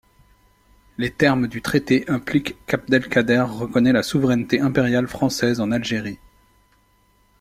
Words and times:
Les 0.97 1.11
termes 1.13 1.45
du 1.47 1.61
traité 1.61 2.09
impliquent 2.09 2.55
qu'Abdelkader 2.65 3.41
reconnait 3.47 3.93
la 3.93 4.01
souveraineté 4.01 4.59
impériale 4.59 5.05
française 5.07 5.59
en 5.61 5.71
Algérie. 5.71 6.17